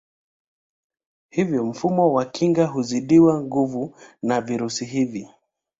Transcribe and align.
Hivyo 1.29 1.65
mfumo 1.65 2.13
wa 2.13 2.25
kinga 2.25 2.65
huzidiwa 2.67 3.41
nguvu 3.43 3.95
na 4.21 4.41
virusi 4.41 4.85
hivi 4.85 5.29